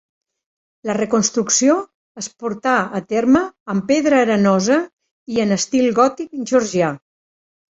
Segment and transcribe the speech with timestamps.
[0.89, 1.75] La reconstrucció
[2.21, 3.43] es portà a terme
[3.75, 4.81] amb pedra arenosa
[5.37, 6.91] i en estil gòtic georgià.